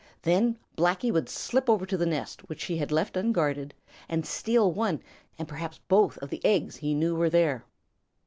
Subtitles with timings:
[0.23, 3.75] Then Blacky would slip over to the nest which she had left unguarded
[4.09, 4.99] and steal one
[5.37, 7.65] and perhaps both of the eggs he knew were there.